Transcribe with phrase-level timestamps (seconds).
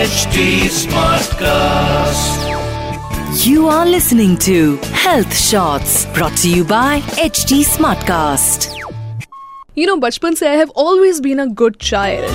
[0.00, 0.42] HD
[0.74, 2.44] Smartcast.
[3.44, 8.70] You are listening to Health Shots brought to you by HT Smartcast.
[9.76, 12.32] You know, बचपन से I have always been a good child.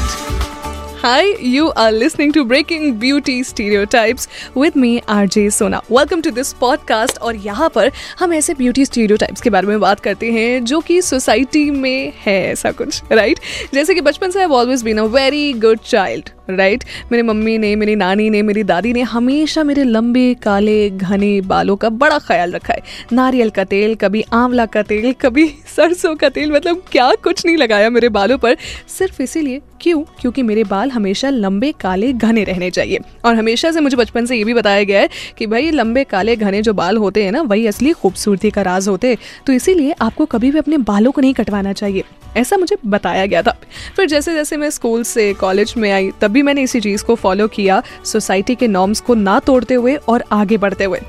[1.00, 5.82] Hi, you are listening to Breaking Beauty Stereotypes with me, RJ Sona.
[5.89, 10.00] Welcome to this podcast और यहाँ पर हम ऐसे beauty stereotypes के बारे में बात
[10.07, 13.73] करते हैं जो कि सोसाइटी में है ऐसा कुछ राइट right?
[13.73, 17.76] जैसे कि बचपन से I always been a very good child right मेरी मम्मी ने,
[17.76, 22.52] मेरी नानी ने, मेरी दादी ने हमेशा मेरे लंबे, काले, घने बालों का बड़ा ख्याल
[22.52, 22.81] रखा है।
[23.13, 27.58] नारियल का तेल, कभी आंवला का तेल, कभी सरसों का तेल मतलब क्या कुछ नहीं
[27.58, 30.02] लगाया मेरे बालों पर। सिर्फ़ इसीलिए, क्यों?
[30.02, 34.35] क्योंकि मेरे बाल हमेशा लंबे, काले, घने रहने चाहिए। और हमेशा से मुझे बचपन से
[34.35, 37.41] ये भी बताया गया है कि भाई लंबे, काले, घने जो बाल होते हैं ना,
[37.41, 41.34] वही असली खूबसूरती का राज होते तो इसीलिए आपको कभी भी अपने बालों को नहीं
[41.34, 42.04] कटवाना चाहिए।
[42.38, 43.59] ऐसा मुझे बताया गया था।
[43.96, 47.16] फिर जैसे जैसे मैं स्कूल से, कॉलेज में आई, तब भी मैंने इसी चीज़ को
[47.16, 50.99] फॉलो किया सोसाइटी के नॉर्म्स को ना तोड़ते हुए और आगे बढ़ते हुए।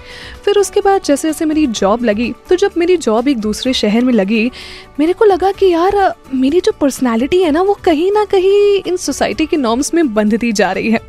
[0.44, 4.04] फिर उसके बाद जैसे जैसे मेरी जॉब लगी तो जब मेरी जॉब एक दूसरे शहर
[4.04, 4.50] में लगी,
[5.00, 8.96] मेरे को लगा कि यार, मेरी जो पर्सनैलिटी है ना, वो कहीं ना कहीं इन
[8.96, 11.00] सोसाइटी के नॉर्म्स में बंधती जा रही है।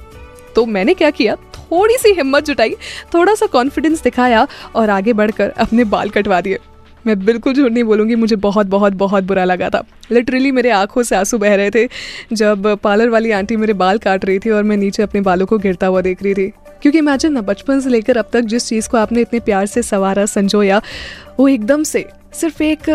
[0.55, 1.35] तो मैंने क्या किया?
[1.35, 2.75] थोड़ी सी हिम्मत जुटाई,
[3.13, 6.59] थोड़ा सा कॉन्फिडेंस दिखाया और आगे बढ़कर अपने बाल कटवा दिए।
[7.07, 11.03] मैं बिल्कुल झूठ नहीं बोलूँगी, मुझे बहुत बहुत बहुत बुरा लगा था। लिटरली मेरे आँखों
[11.03, 11.87] से आँसू बह रहे थे,
[12.33, 15.57] जब पार्लर वाली आंटी मेरे बाल काट रही थी और मैं नीचे अपने बालों को
[15.57, 18.89] गिरता हुआ देख रही थी। क्योंकि इमेजिन ना, बचपन से लेकर अब तक जिस चीज़
[18.89, 20.81] को आपने इतने प्यार से संवारा, संजोया,
[21.39, 22.89] वो एकदम से सिर्फ़ एक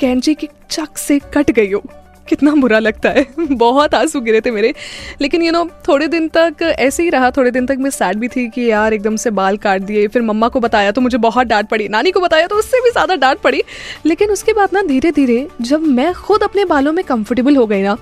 [0.00, 1.82] कैंची की चक से कट गई हो।
[2.28, 4.74] कितना बुरा लगता है। बहुत आँसू गिरे थे मेरे।
[5.20, 7.90] लेकिन यू you नो know, थोड़े दिन तक ऐसे ही रहा। थोड़े दिन तक मैं
[7.90, 11.00] सैड भी थी कि यार एकदम से बाल काट दिए। फिर मम्मा को बताया तो
[11.00, 13.62] मुझे बहुत डांट पड़ी। नानी को बताया तो उससे भी ज़्यादा डांट पड़ी।
[14.06, 17.82] लेकिन उसके बाद ना धीरे धीरे जब मैं खुद अपने बालों में कंफर्टेबल हो गई
[17.82, 17.96] ना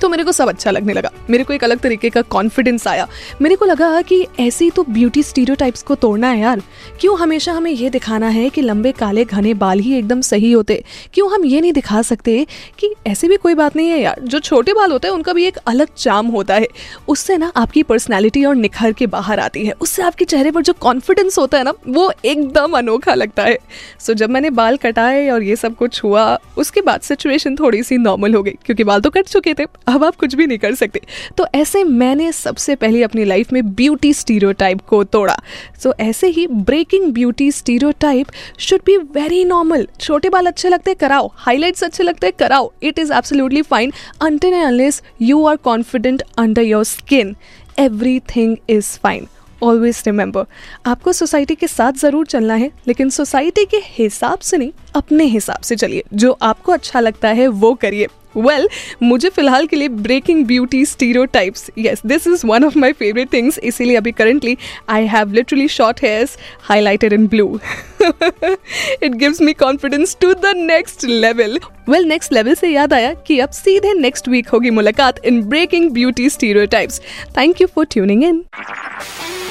[0.00, 3.08] तो मेरे को सब अच्छा लगने लगा। मेरे को एक अलग तरीके का कॉन्फिडेंस आया।
[3.42, 6.62] मेरे को लगा कि ऐसी तो ब्यूटी स्टीरियोटाइप्स को तोड़ना है यार।
[7.00, 10.84] क्यों हमेशा हमें ये दिखाना है कि लंबे, काले, घने बाल ही एकदम सही होते?
[11.14, 12.46] क्यों हम ये नहीं दिखा सकते
[12.78, 14.20] कि ऐसी भी कोई बात नहीं है यार?
[14.22, 16.68] जो छोटे बाल होते हैं, उनका भी एक अलग चाम होता है।
[17.08, 20.72] उससे ना आपकी पर्सनैलिटी और निखर के बाहर आती है। उससे आपके चेहरे पर जो
[20.72, 23.58] कॉन्फिडेंस होता है ना, वो एकदम अनोखा लगता है।
[24.00, 27.98] सो जब मैंने बाल कटाए और ये सब कुछ हुआ, उसके बाद सिचुएशन थोड़ी सी
[27.98, 30.74] नॉर्मल हो गई, क्योंकि बाल तो कट चुके थे। अब आप कुछ भी नहीं कर
[30.74, 31.00] सकते।
[31.36, 35.36] तो ऐसे मैंने सबसे पहले अपनी लाइफ में ब्यूटी स्टीरियोटाइप को तोड़ा।
[35.82, 38.26] सो so, ऐसे ही breaking beauty stereotype
[38.58, 42.70] should be very normal छोटे बाल अच्छे लगते हैं कराओ। हाईलाइट्स अच्छे लगते हैं कराओ।
[42.82, 47.34] It is absolutely fine until unless you are confident under your skin
[48.36, 49.26] everything is fine
[49.62, 50.44] always remember
[50.86, 55.62] आपको सोसाइटी के साथ ज़रूर चलना है लेकिन सोसाइटी के हिसाब से नहीं अपने हिसाब
[55.62, 59.88] से चलिए। जो आपको अच्छा लगता है वो करिए। वेल well, मुझे फ़िलहाल के लिए
[59.88, 60.84] breaking beauty
[61.24, 64.56] stereotypes yes this is one of my favourite things इसीलिए अभी currently
[64.88, 67.58] I have literally short hairs highlighted in blue
[68.02, 71.58] it gives me confidence to the next level
[71.88, 75.90] well next level से याद आया कि अब सीधे next week होगी मुलाकात in breaking
[75.90, 76.30] beauty
[76.66, 77.00] stereotypes
[77.38, 78.44] thank you for tuning in